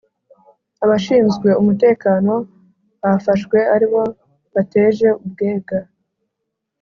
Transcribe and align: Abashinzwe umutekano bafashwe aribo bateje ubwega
Abashinzwe 0.83 1.49
umutekano 1.61 2.33
bafashwe 3.01 3.57
aribo 3.75 4.03
bateje 4.53 5.07
ubwega 5.23 5.77